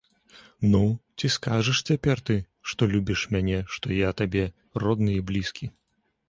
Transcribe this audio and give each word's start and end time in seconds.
Ну, 0.71 0.79
ці 1.19 1.29
скажаш 1.35 1.81
цяпер 1.91 2.21
ты, 2.29 2.37
што 2.71 2.87
любіш 2.95 3.27
мяне, 3.37 3.59
што 3.77 3.85
я 3.99 4.09
табе 4.23 4.43
родны 4.87 5.11
і 5.21 5.21
блізкі? 5.31 5.71